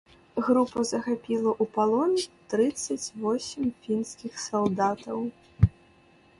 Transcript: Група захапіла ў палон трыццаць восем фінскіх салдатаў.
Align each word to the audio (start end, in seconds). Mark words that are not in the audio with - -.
Група 0.45 0.79
захапіла 0.91 1.51
ў 1.61 1.63
палон 1.75 2.15
трыццаць 2.53 3.11
восем 3.25 3.69
фінскіх 3.87 4.33
салдатаў. 4.49 5.25